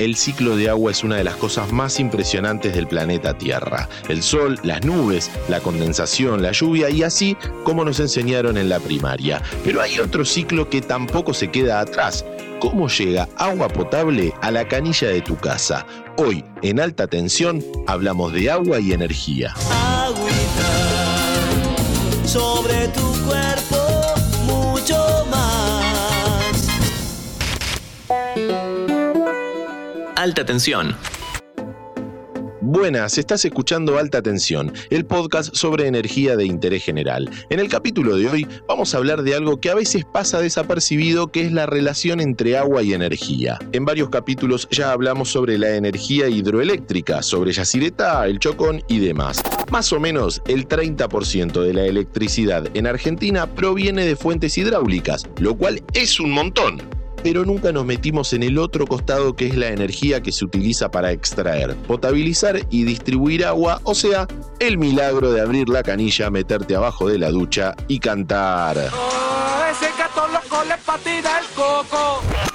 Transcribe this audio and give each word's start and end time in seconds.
El 0.00 0.16
ciclo 0.16 0.56
de 0.56 0.70
agua 0.70 0.92
es 0.92 1.04
una 1.04 1.16
de 1.16 1.24
las 1.24 1.36
cosas 1.36 1.72
más 1.72 2.00
impresionantes 2.00 2.74
del 2.74 2.86
planeta 2.86 3.36
Tierra. 3.36 3.86
El 4.08 4.22
sol, 4.22 4.58
las 4.62 4.82
nubes, 4.82 5.30
la 5.50 5.60
condensación, 5.60 6.40
la 6.42 6.52
lluvia 6.52 6.88
y 6.88 7.02
así 7.02 7.36
como 7.64 7.84
nos 7.84 8.00
enseñaron 8.00 8.56
en 8.56 8.70
la 8.70 8.80
primaria. 8.80 9.42
Pero 9.62 9.82
hay 9.82 9.98
otro 9.98 10.24
ciclo 10.24 10.70
que 10.70 10.80
tampoco 10.80 11.34
se 11.34 11.50
queda 11.50 11.80
atrás. 11.80 12.24
¿Cómo 12.60 12.88
llega 12.88 13.28
agua 13.36 13.68
potable 13.68 14.32
a 14.40 14.50
la 14.50 14.66
canilla 14.66 15.08
de 15.08 15.20
tu 15.20 15.36
casa? 15.36 15.84
Hoy, 16.16 16.46
en 16.62 16.80
alta 16.80 17.06
tensión, 17.06 17.62
hablamos 17.86 18.32
de 18.32 18.50
agua 18.50 18.80
y 18.80 18.94
energía. 18.94 19.52
sobre 22.24 22.88
tu 22.88 23.24
cuerpo 23.26 23.59
Alta 30.20 30.44
tensión. 30.44 30.94
Buenas, 32.60 33.16
estás 33.16 33.42
escuchando 33.46 33.98
Alta 33.98 34.20
Tensión, 34.20 34.70
el 34.90 35.06
podcast 35.06 35.54
sobre 35.54 35.86
energía 35.86 36.36
de 36.36 36.44
interés 36.44 36.84
general. 36.84 37.30
En 37.48 37.58
el 37.58 37.70
capítulo 37.70 38.18
de 38.18 38.28
hoy 38.28 38.46
vamos 38.68 38.94
a 38.94 38.98
hablar 38.98 39.22
de 39.22 39.34
algo 39.34 39.58
que 39.62 39.70
a 39.70 39.74
veces 39.74 40.04
pasa 40.04 40.42
desapercibido, 40.42 41.28
que 41.28 41.46
es 41.46 41.52
la 41.52 41.64
relación 41.64 42.20
entre 42.20 42.58
agua 42.58 42.82
y 42.82 42.92
energía. 42.92 43.58
En 43.72 43.86
varios 43.86 44.10
capítulos 44.10 44.68
ya 44.70 44.92
hablamos 44.92 45.30
sobre 45.30 45.56
la 45.56 45.74
energía 45.74 46.28
hidroeléctrica, 46.28 47.22
sobre 47.22 47.52
Yacyretá, 47.52 48.26
el 48.26 48.40
Chocón 48.40 48.82
y 48.88 48.98
demás. 48.98 49.42
Más 49.70 49.90
o 49.90 50.00
menos 50.00 50.42
el 50.46 50.68
30% 50.68 51.62
de 51.62 51.72
la 51.72 51.86
electricidad 51.86 52.68
en 52.74 52.86
Argentina 52.86 53.46
proviene 53.46 54.04
de 54.04 54.16
fuentes 54.16 54.58
hidráulicas, 54.58 55.26
lo 55.38 55.56
cual 55.56 55.82
es 55.94 56.20
un 56.20 56.32
montón 56.32 56.99
pero 57.22 57.44
nunca 57.44 57.72
nos 57.72 57.84
metimos 57.84 58.32
en 58.32 58.42
el 58.42 58.58
otro 58.58 58.86
costado 58.86 59.36
que 59.36 59.46
es 59.46 59.56
la 59.56 59.68
energía 59.68 60.22
que 60.22 60.32
se 60.32 60.44
utiliza 60.44 60.90
para 60.90 61.12
extraer, 61.12 61.76
potabilizar 61.76 62.60
y 62.70 62.84
distribuir 62.84 63.44
agua, 63.44 63.80
o 63.84 63.94
sea, 63.94 64.26
el 64.58 64.78
milagro 64.78 65.32
de 65.32 65.40
abrir 65.40 65.68
la 65.68 65.82
canilla, 65.82 66.30
meterte 66.30 66.76
abajo 66.76 67.08
de 67.08 67.18
la 67.18 67.30
ducha 67.30 67.74
y 67.88 67.98
cantar. 67.98 68.76
Oh, 68.78 69.64
ese 69.70 69.90
gato 69.98 70.28
loco 70.28 70.64
le 70.64 70.74
el 70.74 71.46
coco. 71.54 72.49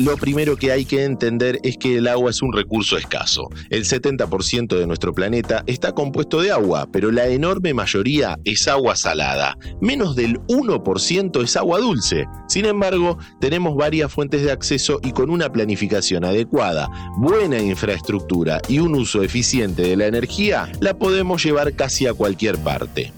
Lo 0.00 0.16
primero 0.16 0.56
que 0.56 0.72
hay 0.72 0.86
que 0.86 1.04
entender 1.04 1.58
es 1.62 1.76
que 1.76 1.98
el 1.98 2.08
agua 2.08 2.30
es 2.30 2.40
un 2.40 2.54
recurso 2.54 2.96
escaso. 2.96 3.50
El 3.68 3.84
70% 3.84 4.78
de 4.78 4.86
nuestro 4.86 5.12
planeta 5.12 5.62
está 5.66 5.92
compuesto 5.92 6.40
de 6.40 6.50
agua, 6.50 6.88
pero 6.90 7.10
la 7.10 7.26
enorme 7.26 7.74
mayoría 7.74 8.38
es 8.46 8.66
agua 8.66 8.96
salada. 8.96 9.58
Menos 9.82 10.16
del 10.16 10.40
1% 10.46 11.44
es 11.44 11.54
agua 11.54 11.80
dulce. 11.80 12.24
Sin 12.48 12.64
embargo, 12.64 13.18
tenemos 13.40 13.76
varias 13.76 14.10
fuentes 14.10 14.42
de 14.42 14.50
acceso 14.50 15.00
y 15.02 15.12
con 15.12 15.28
una 15.28 15.52
planificación 15.52 16.24
adecuada, 16.24 16.88
buena 17.18 17.60
infraestructura 17.60 18.62
y 18.68 18.78
un 18.78 18.94
uso 18.94 19.22
eficiente 19.22 19.82
de 19.82 19.96
la 19.96 20.06
energía, 20.06 20.72
la 20.80 20.94
podemos 20.94 21.44
llevar 21.44 21.74
casi 21.74 22.06
a 22.06 22.14
cualquier 22.14 22.56
parte. 22.56 23.12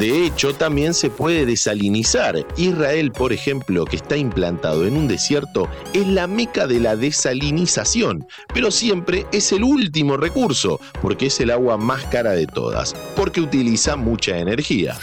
De 0.00 0.24
hecho, 0.24 0.54
también 0.54 0.94
se 0.94 1.10
puede 1.10 1.44
desalinizar. 1.44 2.46
Israel, 2.56 3.12
por 3.12 3.34
ejemplo, 3.34 3.84
que 3.84 3.96
está 3.96 4.16
implantado 4.16 4.86
en 4.86 4.96
un 4.96 5.06
desierto, 5.06 5.68
es 5.92 6.06
la 6.06 6.26
meca 6.26 6.66
de 6.66 6.80
la 6.80 6.96
desalinización, 6.96 8.26
pero 8.54 8.70
siempre 8.70 9.26
es 9.30 9.52
el 9.52 9.62
último 9.62 10.16
recurso, 10.16 10.80
porque 11.02 11.26
es 11.26 11.38
el 11.40 11.50
agua 11.50 11.76
más 11.76 12.02
cara 12.06 12.30
de 12.30 12.46
todas, 12.46 12.94
porque 13.14 13.42
utiliza 13.42 13.94
mucha 13.96 14.38
energía. 14.38 14.96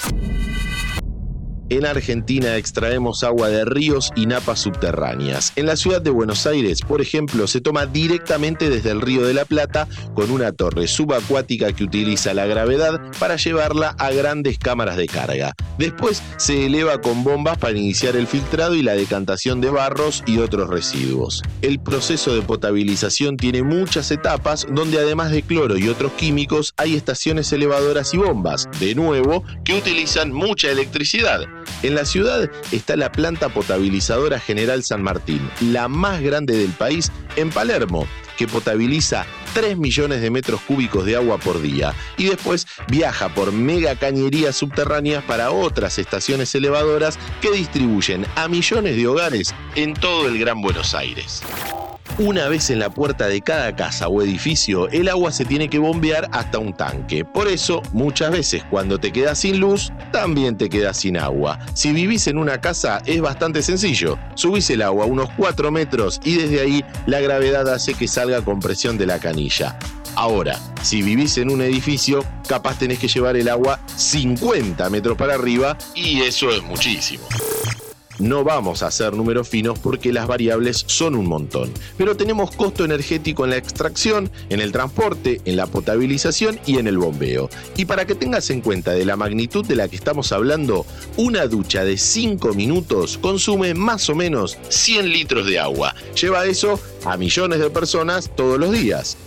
En 1.69 1.85
Argentina 1.85 2.55
extraemos 2.55 3.25
agua 3.25 3.49
de 3.49 3.65
ríos 3.65 4.11
y 4.15 4.25
napas 4.25 4.61
subterráneas. 4.61 5.51
En 5.57 5.65
la 5.65 5.75
ciudad 5.75 6.01
de 6.01 6.09
Buenos 6.09 6.47
Aires, 6.47 6.79
por 6.79 7.01
ejemplo, 7.01 7.45
se 7.45 7.59
toma 7.59 7.85
directamente 7.85 8.69
desde 8.69 8.91
el 8.91 9.01
río 9.01 9.27
de 9.27 9.33
la 9.33 9.43
Plata 9.43 9.85
con 10.13 10.31
una 10.31 10.53
torre 10.53 10.87
subacuática 10.87 11.73
que 11.73 11.83
utiliza 11.83 12.33
la 12.33 12.45
gravedad 12.45 13.01
para 13.19 13.35
llevarla 13.35 13.89
a 13.99 14.11
grandes 14.11 14.57
cámaras 14.57 14.95
de 14.95 15.07
carga. 15.07 15.53
Después 15.77 16.23
se 16.37 16.67
eleva 16.67 17.01
con 17.01 17.25
bombas 17.25 17.57
para 17.57 17.77
iniciar 17.77 18.15
el 18.15 18.27
filtrado 18.27 18.73
y 18.73 18.81
la 18.81 18.93
decantación 18.93 19.59
de 19.59 19.69
barros 19.69 20.23
y 20.25 20.37
otros 20.37 20.69
residuos. 20.69 21.43
El 21.61 21.79
proceso 21.79 22.33
de 22.33 22.43
potabilización 22.43 23.35
tiene 23.35 23.63
muchas 23.63 24.09
etapas 24.11 24.65
donde 24.71 24.99
además 24.99 25.31
de 25.31 25.41
cloro 25.41 25.77
y 25.77 25.89
otros 25.89 26.13
químicos 26.13 26.73
hay 26.77 26.95
estaciones 26.95 27.51
elevadoras 27.51 28.13
y 28.13 28.17
bombas, 28.17 28.69
de 28.79 28.95
nuevo, 28.95 29.43
que 29.65 29.73
utilizan 29.73 30.31
mucha 30.31 30.71
electricidad. 30.71 31.41
En 31.83 31.93
la 31.93 32.05
ciudad 32.05 32.49
está 32.71 32.95
la 32.95 33.11
planta 33.11 33.49
potabilizadora 33.49 34.39
General 34.39 34.83
San 34.83 35.03
Martín, 35.03 35.47
la 35.61 35.87
más 35.87 36.21
grande 36.21 36.57
del 36.57 36.71
país, 36.71 37.11
en 37.35 37.51
Palermo, 37.51 38.07
que 38.35 38.47
potabiliza 38.47 39.27
3 39.53 39.77
millones 39.77 40.21
de 40.21 40.31
metros 40.31 40.61
cúbicos 40.61 41.05
de 41.05 41.15
agua 41.15 41.37
por 41.37 41.61
día 41.61 41.93
y 42.17 42.25
después 42.25 42.67
viaja 42.87 43.29
por 43.29 43.51
mega 43.51 43.95
cañerías 43.95 44.55
subterráneas 44.55 45.23
para 45.23 45.51
otras 45.51 45.99
estaciones 45.99 46.53
elevadoras 46.55 47.19
que 47.41 47.51
distribuyen 47.51 48.25
a 48.35 48.47
millones 48.47 48.95
de 48.95 49.07
hogares 49.07 49.53
en 49.75 49.93
todo 49.93 50.27
el 50.27 50.39
Gran 50.39 50.61
Buenos 50.61 50.95
Aires. 50.95 51.43
Una 52.19 52.47
vez 52.47 52.71
en 52.71 52.79
la 52.79 52.89
puerta 52.89 53.27
de 53.27 53.41
cada 53.41 53.75
casa 53.75 54.07
o 54.07 54.23
edificio, 54.23 54.89
el 54.89 55.07
agua 55.07 55.31
se 55.31 55.45
tiene 55.45 55.69
que 55.69 55.77
bombear 55.77 56.27
hasta 56.31 56.57
un 56.57 56.73
tanque. 56.73 57.23
Por 57.23 57.47
eso, 57.47 57.83
muchas 57.93 58.31
veces 58.31 58.63
cuando 58.71 58.99
te 58.99 59.11
quedas 59.11 59.37
sin 59.37 59.59
luz, 59.59 59.91
también 60.11 60.57
te 60.57 60.67
quedas 60.67 60.97
sin 60.97 61.15
agua. 61.15 61.59
Si 61.75 61.91
vivís 61.91 62.25
en 62.25 62.39
una 62.39 62.59
casa, 62.59 63.03
es 63.05 63.21
bastante 63.21 63.61
sencillo. 63.61 64.17
Subís 64.33 64.67
el 64.71 64.81
agua 64.81 65.05
unos 65.05 65.29
4 65.37 65.69
metros 65.69 66.19
y 66.23 66.37
desde 66.37 66.59
ahí 66.59 66.83
la 67.05 67.19
gravedad 67.19 67.71
hace 67.71 67.93
que 67.93 68.07
salga 68.07 68.41
con 68.41 68.61
presión 68.61 68.97
de 68.97 69.05
la 69.05 69.19
canilla. 69.19 69.77
Ahora, 70.15 70.59
si 70.81 71.03
vivís 71.03 71.37
en 71.37 71.51
un 71.51 71.61
edificio, 71.61 72.25
capaz 72.47 72.79
tenés 72.79 72.97
que 72.97 73.07
llevar 73.07 73.37
el 73.37 73.47
agua 73.47 73.79
50 73.95 74.89
metros 74.89 75.15
para 75.17 75.35
arriba 75.35 75.77
y 75.93 76.21
eso 76.21 76.49
es 76.49 76.63
muchísimo. 76.63 77.27
No 78.19 78.43
vamos 78.43 78.81
a 78.81 78.87
hacer 78.87 79.13
números 79.13 79.47
finos 79.47 79.77
porque 79.77 80.11
las 80.11 80.27
variables 80.27 80.83
son 80.87 81.15
un 81.15 81.27
montón, 81.27 81.71
pero 81.97 82.17
tenemos 82.17 82.55
costo 82.55 82.83
energético 82.83 83.43
en 83.43 83.51
la 83.51 83.57
extracción, 83.57 84.31
en 84.49 84.59
el 84.59 84.71
transporte, 84.71 85.39
en 85.45 85.55
la 85.55 85.67
potabilización 85.67 86.59
y 86.65 86.79
en 86.79 86.87
el 86.87 86.97
bombeo. 86.97 87.49
Y 87.75 87.85
para 87.85 88.05
que 88.05 88.15
tengas 88.15 88.49
en 88.49 88.61
cuenta 88.61 88.91
de 88.91 89.05
la 89.05 89.15
magnitud 89.15 89.65
de 89.65 89.75
la 89.75 89.87
que 89.87 89.95
estamos 89.95 90.31
hablando, 90.31 90.85
una 91.15 91.45
ducha 91.47 91.83
de 91.83 91.97
5 91.97 92.53
minutos 92.53 93.19
consume 93.19 93.73
más 93.75 94.09
o 94.09 94.15
menos 94.15 94.57
100 94.69 95.09
litros 95.09 95.45
de 95.45 95.59
agua. 95.59 95.93
Lleva 96.19 96.45
eso 96.45 96.79
a 97.05 97.17
millones 97.17 97.59
de 97.59 97.69
personas 97.69 98.31
todos 98.35 98.59
los 98.59 98.71
días. 98.71 99.17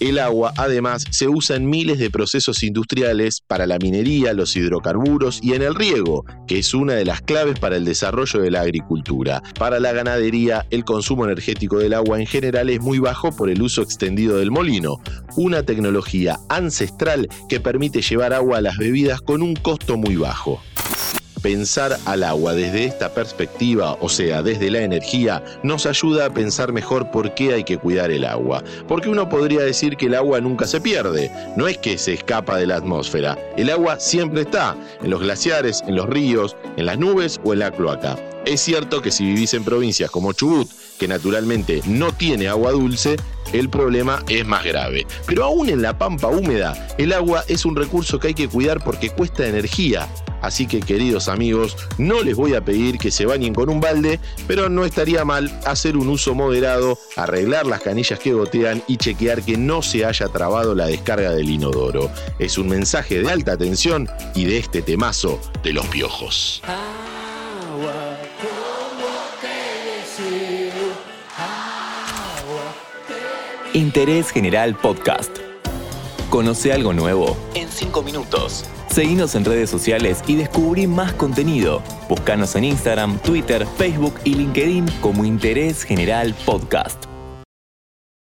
El 0.00 0.20
agua, 0.20 0.52
además, 0.56 1.04
se 1.10 1.26
usa 1.26 1.56
en 1.56 1.68
miles 1.68 1.98
de 1.98 2.08
procesos 2.08 2.62
industriales 2.62 3.42
para 3.44 3.66
la 3.66 3.78
minería, 3.78 4.32
los 4.32 4.54
hidrocarburos 4.54 5.40
y 5.42 5.54
en 5.54 5.62
el 5.62 5.74
riego, 5.74 6.24
que 6.46 6.60
es 6.60 6.72
una 6.72 6.94
de 6.94 7.04
las 7.04 7.20
claves 7.20 7.58
para 7.58 7.76
el 7.76 7.84
desarrollo 7.84 8.40
de 8.40 8.52
la 8.52 8.60
agricultura. 8.60 9.42
Para 9.58 9.80
la 9.80 9.92
ganadería, 9.92 10.64
el 10.70 10.84
consumo 10.84 11.24
energético 11.24 11.78
del 11.78 11.94
agua 11.94 12.20
en 12.20 12.26
general 12.26 12.70
es 12.70 12.80
muy 12.80 13.00
bajo 13.00 13.34
por 13.34 13.50
el 13.50 13.60
uso 13.60 13.82
extendido 13.82 14.38
del 14.38 14.52
molino, 14.52 15.00
una 15.36 15.64
tecnología 15.64 16.38
ancestral 16.48 17.28
que 17.48 17.58
permite 17.58 18.00
llevar 18.00 18.32
agua 18.32 18.58
a 18.58 18.60
las 18.60 18.76
bebidas 18.76 19.20
con 19.20 19.42
un 19.42 19.56
costo 19.56 19.96
muy 19.96 20.14
bajo 20.14 20.62
pensar 21.38 21.98
al 22.04 22.24
agua 22.24 22.54
desde 22.54 22.84
esta 22.84 23.12
perspectiva, 23.12 23.96
o 24.00 24.08
sea, 24.08 24.42
desde 24.42 24.70
la 24.70 24.82
energía, 24.82 25.42
nos 25.62 25.86
ayuda 25.86 26.26
a 26.26 26.34
pensar 26.34 26.72
mejor 26.72 27.10
por 27.10 27.34
qué 27.34 27.54
hay 27.54 27.64
que 27.64 27.78
cuidar 27.78 28.10
el 28.10 28.24
agua. 28.24 28.62
Porque 28.86 29.08
uno 29.08 29.28
podría 29.28 29.60
decir 29.60 29.96
que 29.96 30.06
el 30.06 30.14
agua 30.14 30.40
nunca 30.40 30.66
se 30.66 30.80
pierde, 30.80 31.30
no 31.56 31.68
es 31.68 31.78
que 31.78 31.98
se 31.98 32.14
escapa 32.14 32.56
de 32.56 32.66
la 32.66 32.76
atmósfera, 32.76 33.38
el 33.56 33.70
agua 33.70 34.00
siempre 34.00 34.42
está, 34.42 34.76
en 35.02 35.10
los 35.10 35.20
glaciares, 35.20 35.82
en 35.86 35.96
los 35.96 36.08
ríos, 36.08 36.56
en 36.76 36.86
las 36.86 36.98
nubes 36.98 37.40
o 37.44 37.52
en 37.52 37.60
la 37.60 37.70
cloaca. 37.70 38.16
Es 38.44 38.60
cierto 38.60 39.02
que 39.02 39.10
si 39.10 39.24
vivís 39.26 39.52
en 39.54 39.64
provincias 39.64 40.10
como 40.10 40.32
Chubut, 40.32 40.70
que 40.98 41.08
naturalmente 41.08 41.82
no 41.86 42.12
tiene 42.12 42.48
agua 42.48 42.72
dulce, 42.72 43.16
el 43.52 43.68
problema 43.68 44.22
es 44.28 44.46
más 44.46 44.64
grave. 44.64 45.06
Pero 45.26 45.44
aún 45.44 45.68
en 45.68 45.82
la 45.82 45.98
pampa 45.98 46.28
húmeda, 46.28 46.88
el 46.98 47.12
agua 47.12 47.44
es 47.48 47.64
un 47.64 47.76
recurso 47.76 48.18
que 48.18 48.28
hay 48.28 48.34
que 48.34 48.48
cuidar 48.48 48.82
porque 48.82 49.10
cuesta 49.10 49.46
energía 49.46 50.08
Así 50.40 50.66
que 50.66 50.80
queridos 50.80 51.28
amigos, 51.28 51.76
no 51.98 52.22
les 52.22 52.36
voy 52.36 52.54
a 52.54 52.64
pedir 52.64 52.98
que 52.98 53.10
se 53.10 53.26
bañen 53.26 53.54
con 53.54 53.68
un 53.68 53.80
balde, 53.80 54.20
pero 54.46 54.68
no 54.68 54.84
estaría 54.84 55.24
mal 55.24 55.50
hacer 55.64 55.96
un 55.96 56.08
uso 56.08 56.34
moderado, 56.34 56.98
arreglar 57.16 57.66
las 57.66 57.82
canillas 57.82 58.18
que 58.18 58.32
gotean 58.32 58.82
y 58.86 58.96
chequear 58.96 59.42
que 59.42 59.56
no 59.56 59.82
se 59.82 60.04
haya 60.04 60.28
trabado 60.28 60.74
la 60.74 60.86
descarga 60.86 61.32
del 61.32 61.50
inodoro. 61.50 62.10
Es 62.38 62.58
un 62.58 62.68
mensaje 62.68 63.20
de 63.22 63.30
alta 63.30 63.56
tensión 63.56 64.08
y 64.34 64.44
de 64.44 64.58
este 64.58 64.82
temazo 64.82 65.40
de 65.62 65.72
los 65.72 65.86
piojos. 65.86 66.62
Interés 73.74 74.30
General 74.30 74.74
Podcast. 74.74 75.30
Conoce 76.30 76.72
algo 76.72 76.92
nuevo 76.92 77.36
en 77.54 77.68
5 77.68 78.02
minutos. 78.02 78.64
Seguinos 78.90 79.34
en 79.34 79.44
redes 79.44 79.70
sociales 79.70 80.22
y 80.26 80.36
descubrí 80.36 80.86
más 80.86 81.12
contenido. 81.12 81.82
Búscanos 82.08 82.56
en 82.56 82.64
Instagram, 82.64 83.18
Twitter, 83.18 83.66
Facebook 83.76 84.14
y 84.24 84.34
LinkedIn 84.34 84.86
como 85.00 85.24
Interés 85.24 85.82
General 85.82 86.34
Podcast. 86.44 87.07